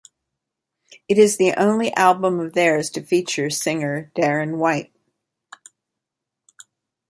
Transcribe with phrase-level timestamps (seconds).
[1.07, 4.91] It is the only album of theirs to feature singer Darren White.